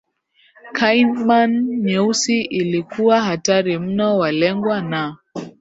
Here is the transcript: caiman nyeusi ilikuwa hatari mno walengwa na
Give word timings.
caiman 0.73 1.67
nyeusi 1.83 2.41
ilikuwa 2.41 3.21
hatari 3.21 3.79
mno 3.79 4.17
walengwa 4.17 4.81
na 4.81 5.17